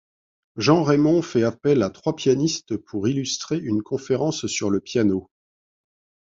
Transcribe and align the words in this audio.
Jean 0.57 0.81
Raymond 0.81 1.21
fait 1.21 1.43
appel 1.43 1.83
à 1.83 1.91
trois 1.91 2.15
pianistes 2.15 2.75
pour 2.75 3.07
illustrer 3.07 3.59
une 3.59 3.83
conférence 3.83 4.47
sur 4.47 4.71
le 4.71 4.79
piano. 4.79 5.29